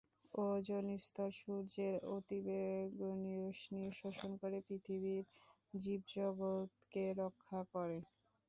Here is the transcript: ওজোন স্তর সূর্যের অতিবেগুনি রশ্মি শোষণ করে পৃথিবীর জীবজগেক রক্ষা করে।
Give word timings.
ওজোন 0.33 0.85
স্তর 0.99 1.29
সূর্যের 1.39 1.95
অতিবেগুনি 2.11 3.33
রশ্মি 3.41 3.81
শোষণ 3.99 4.31
করে 4.41 4.57
পৃথিবীর 4.67 5.23
জীবজগেক 5.73 6.93
রক্ষা 7.21 7.59
করে। 7.73 7.97